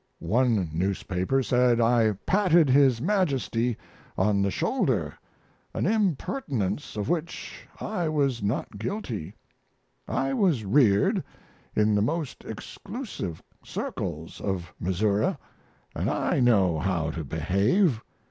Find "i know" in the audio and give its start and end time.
16.09-16.79